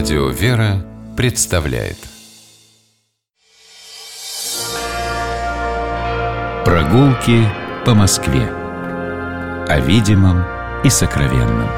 [0.00, 0.82] Радио «Вера»
[1.14, 1.98] представляет
[6.64, 7.46] Прогулки
[7.84, 8.48] по Москве
[9.68, 10.42] О видимом
[10.84, 11.68] и сокровенном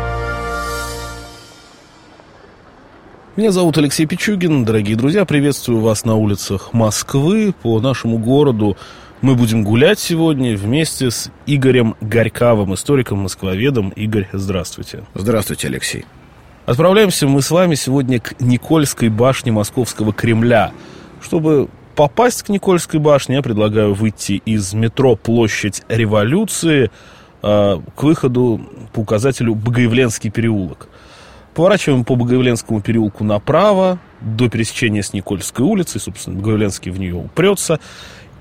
[3.35, 4.65] Меня зовут Алексей Пичугин.
[4.65, 7.53] Дорогие друзья, приветствую вас на улицах Москвы.
[7.61, 8.77] По нашему городу
[9.21, 13.89] мы будем гулять сегодня вместе с Игорем Горьковым, историком-москвоведом.
[13.97, 15.03] Игорь, здравствуйте.
[15.13, 16.05] Здравствуйте, Алексей.
[16.65, 20.71] Отправляемся мы с вами сегодня к Никольской башне Московского Кремля.
[21.21, 26.93] Чтобы попасть к Никольской башне, я предлагаю выйти из метро Площадь Революции
[27.43, 28.61] э, к выходу
[28.93, 30.89] по указателю Богоявленский переулок.
[31.53, 37.81] Поворачиваем по Богоявленскому переулку направо, до пересечения с Никольской улицей, собственно, Богоявленский в нее упрется.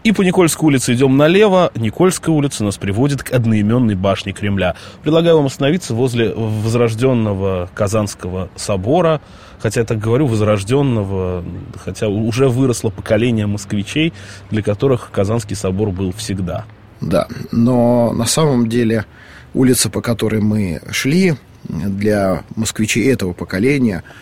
[0.03, 1.71] И по Никольской улице идем налево.
[1.75, 4.75] Никольская улица нас приводит к одноименной башне Кремля.
[5.03, 9.21] Предлагаю вам остановиться возле возрожденного Казанского собора.
[9.59, 11.43] Хотя я так говорю, возрожденного,
[11.75, 14.11] хотя уже выросло поколение москвичей,
[14.49, 16.65] для которых Казанский собор был всегда.
[16.99, 19.05] Да, но на самом деле
[19.53, 24.03] улица, по которой мы шли, для москвичей этого поколения–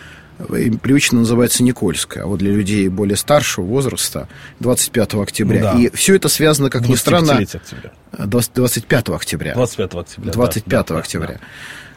[0.48, 4.28] привычно называется Никольская, а вот для людей более старшего возраста
[4.60, 5.72] 25 октября.
[5.72, 5.84] Ну, да.
[5.84, 7.38] И все это связано, как ни странно...
[7.38, 7.92] октября.
[8.18, 9.54] 20, 25 октября.
[9.54, 10.32] 25 октября.
[10.32, 11.40] 25 да, октября.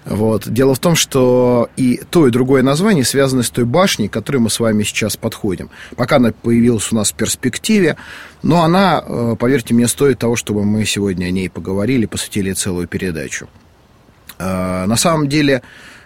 [0.05, 0.47] Да, Вот.
[0.47, 4.37] Дело в том, что и то, и другое название связаны с той башней, к которой
[4.37, 5.69] мы с вами сейчас подходим.
[5.95, 7.97] Пока она появилась у нас в перспективе,
[8.41, 12.87] но она, э, поверьте мне, стоит того, чтобы мы сегодня о ней поговорили, посвятили целую
[12.87, 13.47] передачу.
[14.37, 15.61] Э, на самом деле,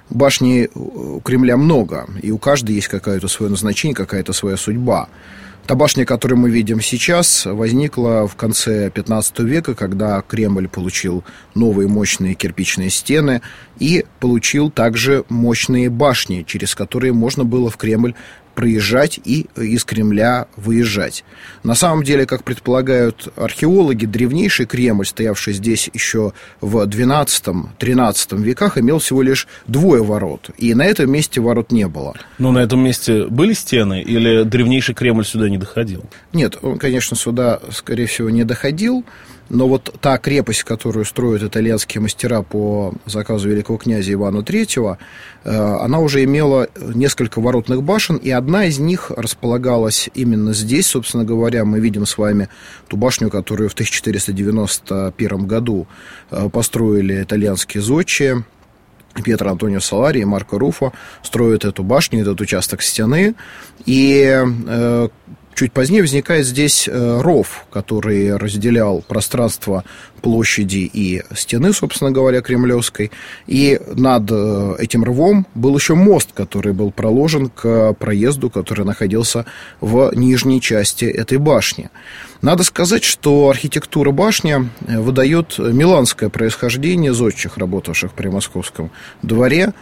[0.09, 5.09] Башни у Кремля много, и у каждой есть какое-то свое назначение, какая-то своя судьба.
[5.65, 11.89] Та башня, которую мы видим сейчас, возникла в конце 15 века, когда Кремль получил новые
[11.89, 13.41] мощные кирпичные стены
[13.77, 18.15] и получил также мощные башни, через которые можно было в Кремль
[18.57, 21.23] проезжать и из Кремля выезжать.
[21.61, 28.97] На самом деле, как предполагают археологи, древнейший Кремль, стоявший здесь еще в XII-XIII веках, имел
[28.97, 30.49] всего лишь двое ворот.
[30.57, 32.15] И на этом месте ворот не было.
[32.39, 36.05] Но на этом месте были стены или древнейший Кремль сюда не доходил?
[36.33, 39.05] Нет, он, конечно, сюда, скорее всего, не доходил.
[39.49, 44.97] Но вот та крепость, которую строят итальянские мастера по заказу великого князя Ивана III,
[45.43, 50.87] э, она уже имела несколько воротных башен, и одна из них располагалась именно здесь.
[50.87, 52.49] Собственно говоря, мы видим с вами
[52.87, 55.87] ту башню, которую в 1491 году
[56.29, 58.43] э, построили итальянские зодчие.
[59.23, 60.93] Пьетро Антонио Салари и Марко Руфо
[61.23, 63.33] строят эту башню, этот участок стены.
[63.85, 65.07] И э,
[65.57, 69.83] Чуть позднее возникает здесь э, ров, который разделял пространство
[70.21, 73.11] площади и стены, собственно говоря, Кремлевской.
[73.47, 79.45] И над э, этим рвом был еще мост, который был проложен к проезду, который находился
[79.81, 81.89] в нижней части этой башни.
[82.41, 88.91] Надо сказать, что архитектура башни э, выдает миланское происхождение зодчих, работавших при московском
[89.21, 89.73] дворе.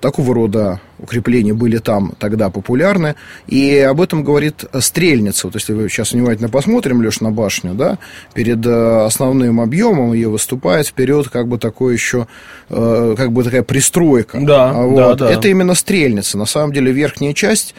[0.00, 3.14] Такого рода укрепления были там тогда популярны.
[3.46, 5.46] И об этом говорит стрельница.
[5.46, 7.98] Вот если вы сейчас внимательно посмотрим, Леш, на башню, да,
[8.32, 12.26] перед э, основным объемом ее выступает вперед как бы такое еще,
[12.70, 14.38] э, как бы такая пристройка.
[14.40, 15.18] Да, вот.
[15.18, 15.32] да, да.
[15.32, 16.38] Это именно стрельница.
[16.38, 17.74] На самом деле верхняя часть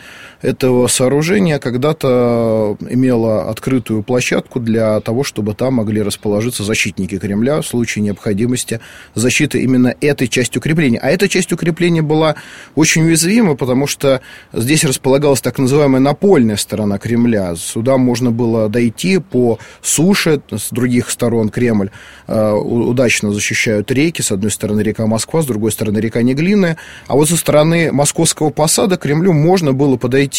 [0.45, 7.67] этого сооружения когда-то имела открытую площадку для того, чтобы там могли расположиться защитники Кремля в
[7.67, 8.79] случае необходимости
[9.15, 10.99] защиты именно этой части укрепления.
[10.99, 12.35] А эта часть укрепления была
[12.75, 14.21] очень уязвима, потому что
[14.53, 17.55] здесь располагалась так называемая напольная сторона Кремля.
[17.55, 21.89] Сюда можно было дойти по суше, с других сторон Кремль
[22.27, 24.21] э, удачно защищают реки.
[24.21, 26.77] С одной стороны река Москва, с другой стороны река Неглинная.
[27.07, 30.34] А вот со стороны Московского посада Кремлю можно было подойти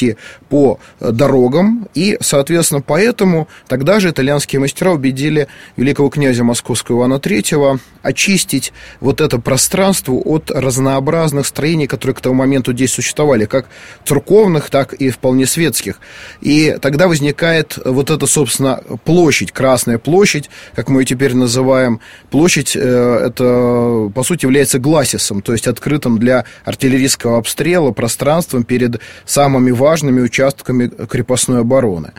[0.49, 1.89] по дорогам.
[1.95, 9.21] И, соответственно, поэтому тогда же итальянские мастера убедили великого князя Московского Ивана III очистить вот
[9.21, 13.67] это пространство от разнообразных строений, которые к тому моменту моменту здесь существовали, как
[14.05, 16.00] церковных, так и вполне светских.
[16.41, 22.00] И тогда возникает вот эта, собственно, площадь, Красная площадь, как мы ее теперь называем.
[22.31, 22.81] Площадь, э,
[23.26, 30.20] это, по сути, является гласисом, то есть открытым для артиллерийского обстрела пространством перед самыми важными
[30.20, 32.12] участками крепостной обороны.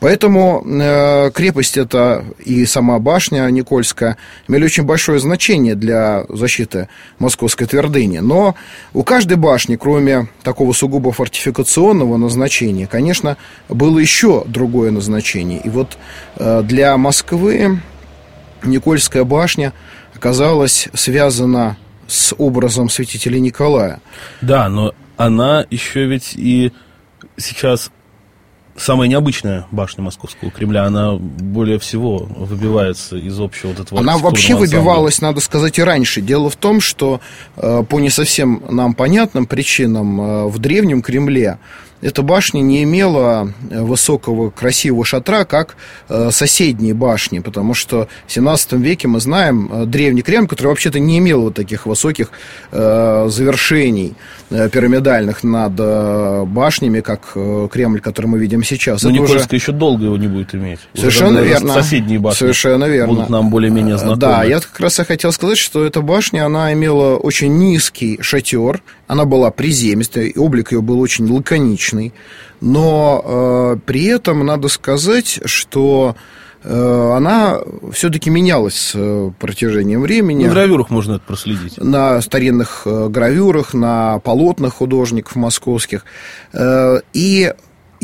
[0.00, 4.16] Поэтому э, крепость эта и сама башня Никольская
[4.48, 6.88] имели очень большое значение для защиты
[7.18, 8.18] московской твердыни.
[8.18, 8.54] Но
[8.92, 13.36] у каждой башни, кроме такого сугубо фортификационного назначения, конечно,
[13.68, 15.60] было еще другое назначение.
[15.60, 15.96] И вот
[16.36, 17.80] э, для Москвы
[18.62, 19.72] Никольская башня
[20.14, 21.76] оказалась связана
[22.06, 24.00] с образом святителя Николая.
[24.40, 26.72] Да, но она еще ведь и
[27.36, 27.90] сейчас
[28.76, 34.56] самая необычная башня Московского Кремля, она более всего выбивается из общего вот этого Она вообще
[34.56, 36.20] выбивалась, надо сказать, и раньше.
[36.20, 37.20] Дело в том, что
[37.56, 41.58] э, по не совсем нам понятным причинам э, в Древнем Кремле
[42.04, 45.76] эта башня не имела э, высокого красивого шатра, как
[46.10, 50.98] э, соседние башни, потому что в 17 веке мы знаем э, древний Кремль, который вообще-то
[50.98, 52.30] не имел вот таких высоких
[52.70, 54.14] завершений
[54.50, 55.74] пирамидальных над
[56.48, 57.32] башнями, как
[57.70, 59.02] Кремль, который мы видим сейчас.
[59.02, 59.56] Но Никольская уже...
[59.56, 60.80] еще долго его не будет иметь.
[60.94, 61.74] Совершенно уже, верно.
[61.74, 63.14] Соседние башни Совершенно верно.
[63.14, 64.20] будут нам более-менее знакомы.
[64.20, 68.82] Да, я как раз и хотел сказать, что эта башня, она имела очень низкий шатер,
[69.06, 71.93] она была приземистая, облик ее был очень лаконичный,
[72.60, 76.16] но э, при этом надо сказать, что
[76.62, 77.58] э, она
[77.92, 80.44] все-таки менялась с э, протяжением времени.
[80.44, 81.78] На гравюрах можно это проследить.
[81.78, 86.04] На старинных э, гравюрах, на полотнах художников московских.
[87.12, 87.52] И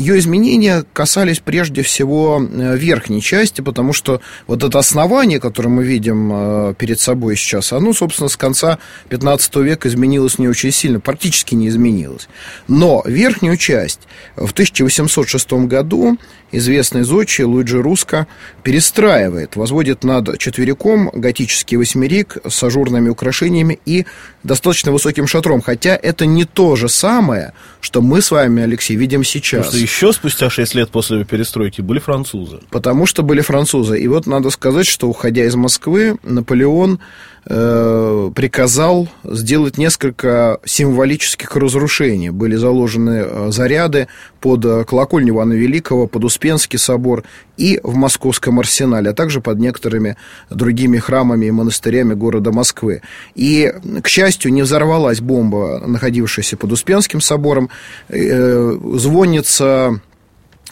[0.01, 5.83] ее изменения касались прежде всего э, верхней части, потому что вот это основание, которое мы
[5.83, 10.99] видим э, перед собой сейчас, оно, собственно, с конца 15 века изменилось не очень сильно,
[10.99, 12.27] практически не изменилось.
[12.67, 14.01] Но верхнюю часть
[14.35, 16.17] в 1806 году
[16.51, 18.27] известный зодчий Луиджи Руско
[18.63, 24.05] перестраивает, возводит над четвериком готический восьмерик с ажурными украшениями и
[24.43, 25.61] достаточно высоким шатром.
[25.61, 29.67] Хотя это не то же самое, что мы с вами, Алексей, видим сейчас.
[29.67, 32.61] Потому еще спустя 6 лет после перестройки были французы.
[32.69, 33.99] Потому что были французы.
[33.99, 36.99] И вот надо сказать, что уходя из Москвы, Наполеон
[37.43, 42.29] приказал сделать несколько символических разрушений.
[42.29, 44.07] Были заложены э, заряды
[44.39, 47.23] под э, колокольню Ивана Великого, под Успенский собор
[47.57, 50.17] и в Московском арсенале, а также под некоторыми
[50.51, 53.01] другими храмами и монастырями города Москвы.
[53.33, 53.73] И,
[54.03, 57.69] к счастью, не взорвалась бомба, находившаяся под Успенским собором.
[58.07, 59.99] Звонница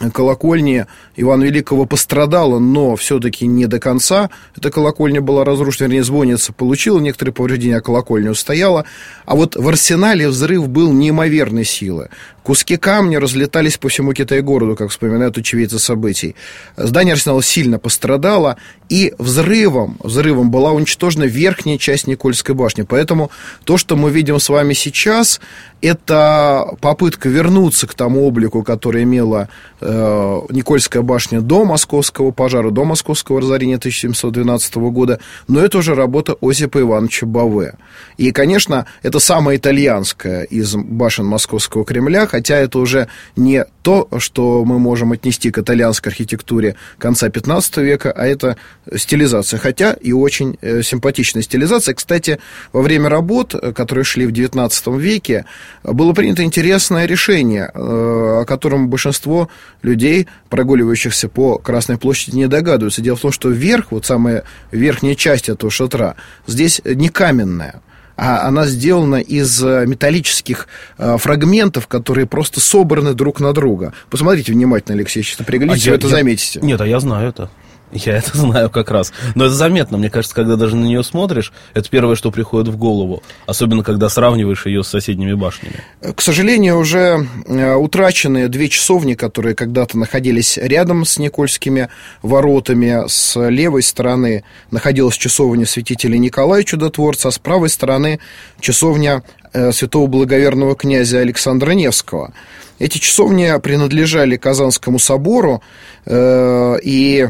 [0.08, 0.86] колокольни
[1.16, 4.30] Ивана Великого пострадала, но все-таки не до конца.
[4.56, 8.86] Эта колокольня была разрушена, вернее, звонница получила некоторые повреждения, а колокольня устояла.
[9.26, 12.08] А вот в арсенале взрыв был неимоверной силы.
[12.42, 16.34] Куски камня разлетались по всему Китай-городу, как вспоминают очевидцы событий.
[16.76, 18.56] Здание арсенала сильно пострадало,
[18.90, 22.82] и взрывом, взрывом была уничтожена верхняя часть Никольской башни.
[22.82, 23.30] Поэтому
[23.64, 25.40] то, что мы видим с вами сейчас,
[25.80, 29.48] это попытка вернуться к тому облику, который имела
[29.80, 36.36] э, Никольская башня до московского пожара, до московского разорения 1712 года, но это уже работа
[36.42, 37.74] Осипа Ивановича Баве.
[38.16, 44.64] И, конечно, это самая итальянская из башен московского Кремля, хотя это уже не то, что
[44.64, 48.56] мы можем отнести к итальянской архитектуре конца 15 века, а это
[48.94, 51.94] стилизация, хотя и очень э, симпатичная стилизация.
[51.94, 52.38] Кстати,
[52.72, 55.44] во время работ, которые шли в 19 веке,
[55.82, 59.48] было принято интересное решение, э, о котором большинство
[59.82, 63.02] людей, прогуливающихся по Красной площади, не догадываются.
[63.02, 66.14] Дело в том, что верх, вот самая верхняя часть этого шатра,
[66.46, 67.80] здесь не каменная
[68.20, 70.68] она сделана из э, металлических
[70.98, 73.94] э, фрагментов, которые просто собраны друг на друга.
[74.10, 76.60] Посмотрите внимательно, Алексей, сейчас приглядитесь, а вы это я, заметите.
[76.62, 77.50] Нет, а я знаю это.
[77.92, 79.12] Я это знаю как раз.
[79.34, 82.76] Но это заметно, мне кажется, когда даже на нее смотришь, это первое, что приходит в
[82.76, 83.22] голову.
[83.46, 85.82] Особенно, когда сравниваешь ее с соседними башнями.
[86.14, 91.88] К сожалению, уже э, утрачены две часовни, которые когда-то находились рядом с Никольскими
[92.22, 93.08] воротами.
[93.08, 98.20] С левой стороны находилась часовня святителя Николая Чудотворца, а с правой стороны
[98.60, 99.22] часовня
[99.52, 102.32] э, святого благоверного князя Александра Невского.
[102.78, 105.62] Эти часовни принадлежали Казанскому собору,
[106.06, 107.28] э, и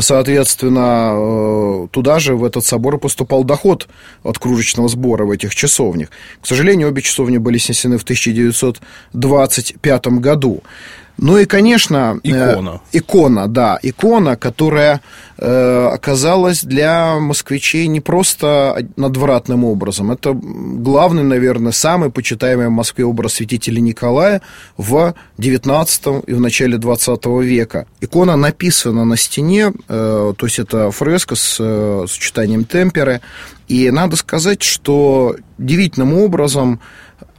[0.00, 3.88] Соответственно, э, туда же, в этот собор, поступал доход
[4.22, 6.08] от кружечного сбора в этих часовнях.
[6.40, 10.62] К сожалению, обе часовни были снесены в 1925 году.
[11.18, 12.18] Ну и, конечно...
[12.24, 12.80] Э, икона.
[12.92, 13.78] Э, икона, да.
[13.82, 15.00] Икона, которая
[15.38, 20.10] э, оказалась для москвичей не просто надвратным образом.
[20.10, 24.42] Это главный, наверное, самый почитаемый в Москве образ святителя Николая
[24.76, 27.86] в XIX и в начале XX века.
[28.00, 33.20] Икона написана на стене, э, то есть это фреска с э, сочетанием темперы.
[33.68, 36.80] И надо сказать, что удивительным образом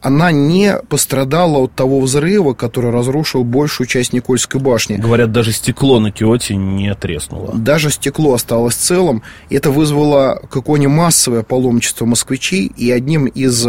[0.03, 4.97] она не пострадала от того взрыва, который разрушил большую часть Никольской башни.
[4.97, 7.51] Говорят, даже стекло на Киоте не треснуло.
[7.53, 9.23] Даже стекло осталось целым.
[9.49, 13.65] Это вызвало какое-нибудь массовое паломничество москвичей, и одним из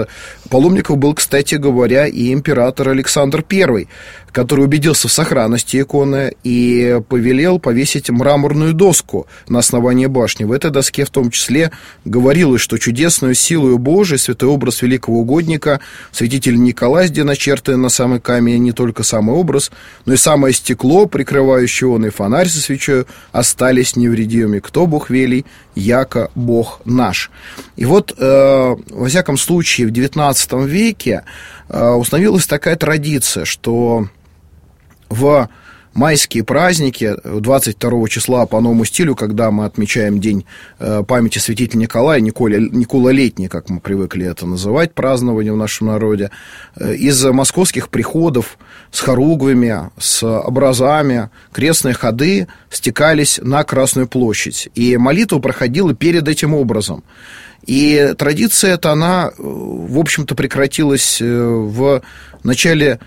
[0.51, 3.87] паломников был, кстати говоря, и император Александр I,
[4.33, 10.43] который убедился в сохранности иконы и повелел повесить мраморную доску на основании башни.
[10.43, 11.71] В этой доске в том числе
[12.05, 15.81] говорилось, что чудесную силою Божией святой образ великого угодника
[16.25, 19.71] святитель Николай, где начертан на самый камень не только самый образ,
[20.07, 24.61] но и самое стекло, прикрывающее он, и фонарь со свечой остались невредимыми.
[24.61, 27.31] Кто Бог велий, яко Бог наш.
[27.77, 31.25] И вот, э, во всяком случае, в XIX веке
[31.69, 34.09] э, установилась такая традиция, что
[35.11, 35.51] в
[35.95, 40.45] майские праздники 22 числа по новому стилю, когда мы отмечаем День
[40.79, 45.87] э, памяти святителя Николая, Николя, Никола Летний, как мы привыкли это называть, празднование в нашем
[45.89, 46.31] народе,
[46.77, 48.59] э, из московских приходов
[48.91, 54.69] с хоругвями, с образами, крестные ходы стекались на Красную площадь.
[54.75, 57.05] И молитва проходила перед этим образом.
[57.67, 62.03] И традиция эта, она, э, в общем-то, прекратилась в
[62.43, 62.99] начале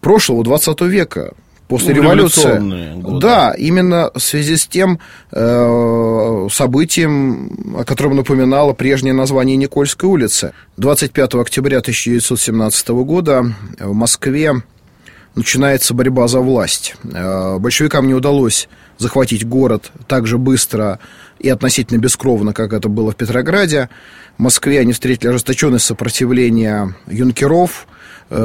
[0.00, 1.32] прошлого, 20 века
[1.68, 3.00] после ну, революции.
[3.00, 3.20] Годы.
[3.20, 4.98] Да, именно в связи с тем
[5.30, 10.52] э, событием, о котором напоминало прежнее название Никольской улицы.
[10.76, 14.62] 25 октября 1917 года в Москве
[15.34, 16.94] начинается борьба за власть.
[17.04, 20.98] Э, большевикам не удалось захватить город так же быстро
[21.38, 23.88] и относительно бескровно, как это было в Петрограде.
[24.36, 27.86] В Москве они встретили ожесточенное сопротивление юнкеров–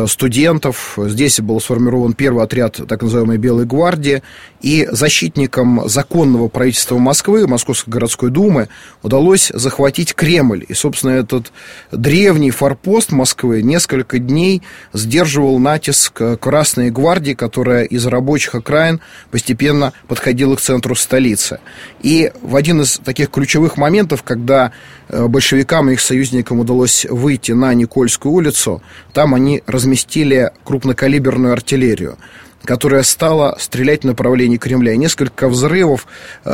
[0.07, 0.97] студентов.
[0.97, 4.21] Здесь был сформирован первый отряд так называемой Белой гвардии.
[4.61, 8.69] И защитникам законного правительства Москвы, Московской городской думы,
[9.03, 10.65] удалось захватить Кремль.
[10.67, 11.51] И, собственно, этот
[11.91, 18.99] древний форпост Москвы несколько дней сдерживал натиск Красной гвардии, которая из рабочих окраин
[19.31, 21.59] постепенно подходила к центру столицы.
[22.01, 24.71] И в один из таких ключевых моментов, когда
[25.07, 28.81] э, большевикам и их союзникам удалось выйти на Никольскую улицу,
[29.13, 32.17] там они разместили крупнокалиберную артиллерию
[32.63, 34.91] которая стала стрелять в направлении Кремля.
[34.91, 36.05] И несколько взрывов
[36.43, 36.51] э,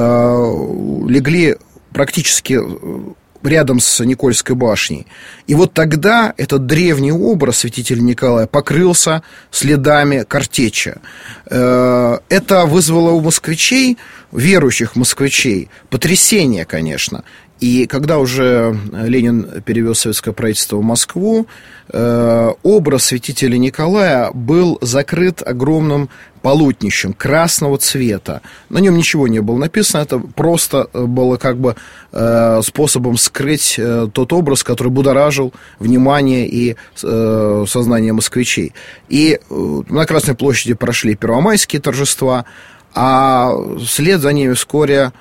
[1.07, 1.55] легли
[1.91, 5.07] практически э, рядом с Никольской башней.
[5.47, 11.01] И вот тогда этот древний образ святителя Николая покрылся следами картеча.
[11.49, 13.97] Э, это вызвало у москвичей,
[14.31, 17.23] верующих москвичей, потрясение, конечно.
[17.59, 21.47] И когда уже Ленин перевез советское правительство в Москву,
[21.89, 26.09] э, образ святителя Николая был закрыт огромным
[26.41, 28.41] полотнищем красного цвета.
[28.69, 31.77] На нем ничего не было написано, это просто было как бы
[32.11, 38.73] э, способом скрыть э, тот образ, который будоражил внимание и сознание москвичей.
[39.07, 42.43] И на Красной площади прошли первомайские торжества,
[42.93, 45.13] а вслед за ними вскоре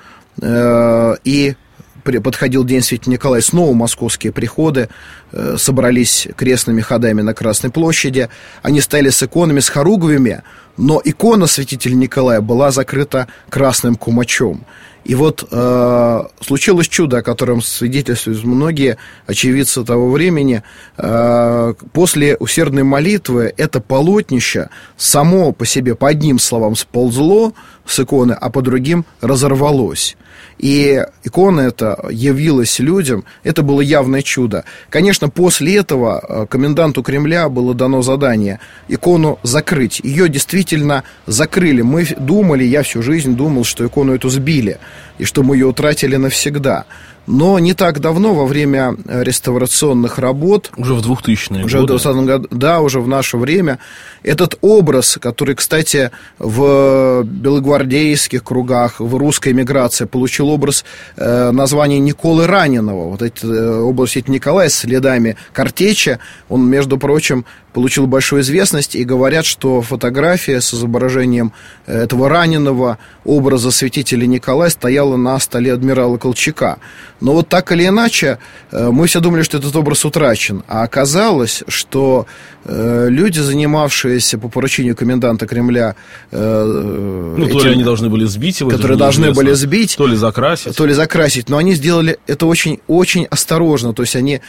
[0.43, 1.55] и
[2.03, 4.89] подходил День Святителя Николая, снова московские приходы
[5.31, 8.29] э, собрались крестными ходами на Красной площади.
[8.61, 10.43] Они стояли с иконами, с хоругвями,
[10.77, 14.65] но икона Святителя Николая была закрыта красным кумачом.
[15.03, 20.63] И вот э, случилось чудо, о котором свидетельствуют многие очевидцы того времени.
[20.97, 27.53] Э, после усердной молитвы это полотнище само по себе, по одним словам, сползло
[27.85, 30.15] с иконы, а по другим разорвалось.
[30.63, 34.63] И икона эта явилась людям, это было явное чудо.
[34.89, 39.99] Конечно, после этого э, коменданту Кремля было дано задание икону закрыть.
[39.99, 41.81] Ее действительно закрыли.
[41.81, 44.77] Мы думали, я всю жизнь думал, что икону эту сбили,
[45.17, 46.85] и что мы ее утратили навсегда.
[47.25, 50.71] Но не так давно, во время реставрационных работ...
[50.75, 51.97] Уже в 2000-е Уже годы.
[51.97, 53.79] в 20 году, да, уже в наше время.
[54.23, 60.83] Этот образ, который, кстати, в белогвардейских кругах, в русской эмиграции получил образ
[61.15, 63.09] э, названия Николы Раненого.
[63.11, 69.03] Вот эти э, образ Николая с следами картечи, он, между прочим, получил большую известность, и
[69.03, 71.51] говорят, что фотография с изображением
[71.85, 76.77] этого раненого образа святителя Николая стояла на столе адмирала Колчака.
[77.23, 78.37] Но вот так или иначе,
[78.71, 82.27] э, мы все думали, что этот образ утрачен, а оказалось, что
[82.65, 85.95] э, люди, занимавшиеся по поручению коменданта Кремля...
[86.31, 90.05] Э, ну, этим, то ли они должны были сбить его, которые должны были сбить, то
[90.05, 90.75] ли закрасить.
[90.75, 94.41] То ли закрасить, но они сделали это очень, очень осторожно, то есть они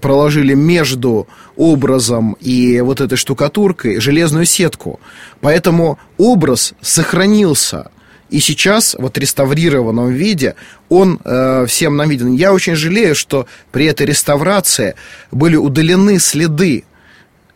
[0.00, 5.00] проложили между образом и вот этой штукатуркой железную сетку.
[5.40, 7.90] Поэтому образ сохранился.
[8.30, 10.54] И сейчас, вот в реставрированном виде,
[10.88, 12.32] он э, всем нам виден.
[12.32, 14.94] Я очень жалею, что при этой реставрации
[15.30, 16.84] были удалены следы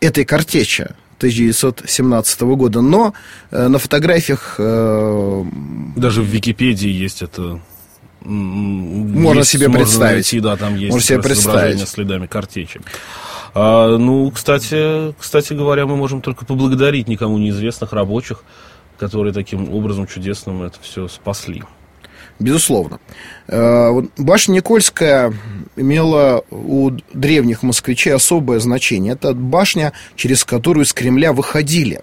[0.01, 0.89] этой картечи
[1.19, 2.81] 1917 года.
[2.81, 3.15] Но
[3.51, 4.57] э, на фотографиях...
[4.59, 5.45] Э,
[5.97, 7.61] Даже в Википедии есть это
[8.21, 10.17] можно есть, себе представить.
[10.17, 11.89] Найти, да, там есть можно себе представить.
[11.89, 12.81] следами картечи.
[13.55, 18.45] А, ну, кстати, кстати говоря, мы можем только поблагодарить никому неизвестных рабочих,
[18.99, 21.63] которые таким образом чудесным это все спасли.
[22.39, 23.01] безусловно.
[23.49, 25.33] Э, башня Никольская
[25.77, 29.15] имела у древних москвичей особое значение.
[29.15, 32.03] Это башня, через которую из Кремля выходили.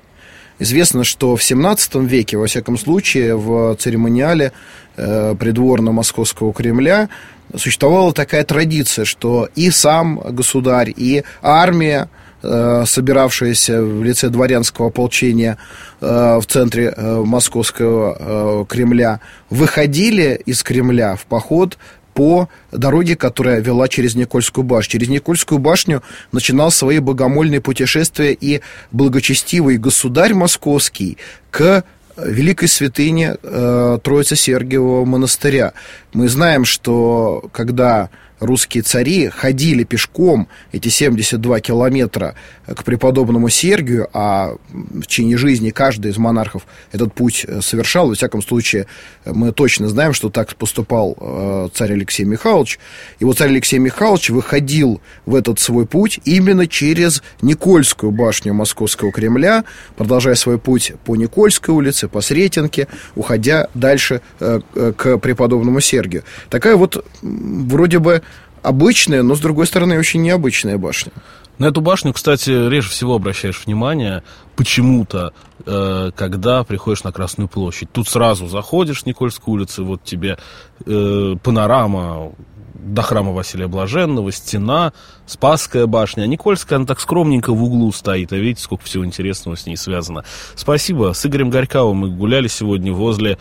[0.60, 4.54] Известно, что в 17 веке, во всяком случае, в церемониале
[4.96, 7.10] э, придворно Московского Кремля
[7.54, 12.10] существовала такая традиция, что и сам государь, и армия,
[12.42, 15.58] э, собиравшаяся в лице дворянского ополчения
[16.00, 19.20] э, в центре э, Московского Кремля,
[19.50, 21.78] выходили из Кремля в поход
[22.16, 24.92] по дороге, которая вела через Никольскую башню.
[24.94, 31.18] Через Никольскую башню начинал свои богомольные путешествия и благочестивый государь московский
[31.52, 31.84] к
[32.18, 35.74] великой святыне э, Троицы Сергиевого монастыря.
[36.14, 44.56] Мы знаем, что когда русские цари ходили пешком эти 72 километра к преподобному Сергию, а
[44.72, 48.10] в течение жизни каждый из монархов этот путь э, совершал.
[48.10, 48.88] Во всяком случае,
[49.26, 52.80] мы точно знаем, что так поступал э, царь Алексей Михайлович.
[53.20, 59.12] И вот царь Алексей Михайлович выходил в этот свой путь именно через Никольскую башню Московского
[59.12, 59.64] Кремля,
[59.96, 66.24] продолжая свой путь по Никольской улице, по Сретенке, уходя дальше э, к преподобному Сергию.
[66.50, 68.24] Такая вот вроде бы
[68.66, 71.12] обычная, но, с другой стороны, очень необычная башня.
[71.58, 74.24] На эту башню, кстати, реже всего обращаешь внимание
[74.58, 75.34] почему-то,
[75.66, 77.90] э, когда приходишь на Красную площадь.
[77.92, 80.38] Тут сразу заходишь Никольской улицы, вот тебе
[80.86, 82.34] э, панорама
[82.74, 84.94] до храма Василия Блаженного, стена,
[85.26, 86.24] Спасская башня.
[86.24, 88.32] А Никольская, она так скромненько в углу стоит.
[88.32, 90.24] А видите, сколько всего интересного с ней связано.
[90.56, 91.14] Спасибо.
[91.14, 93.38] С Игорем Горьковым мы гуляли сегодня возле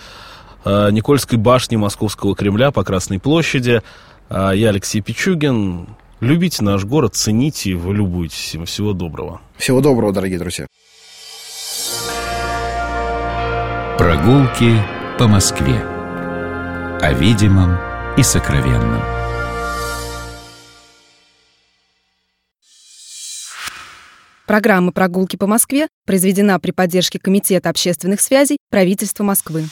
[0.64, 3.83] э, Никольской башни Московского Кремля по Красной площади.
[4.28, 5.88] А я Алексей Пичугин.
[6.21, 8.64] Любите наш город, цените его, любуйтесь им.
[8.64, 9.40] Всего доброго.
[9.57, 10.66] Всего доброго, дорогие друзья.
[13.99, 14.81] Прогулки
[15.19, 15.76] по Москве.
[17.00, 17.78] О видимом
[18.16, 19.02] и сокровенном.
[24.47, 29.64] Программа «Прогулки по Москве» произведена при поддержке Комитета общественных связей правительства Москвы.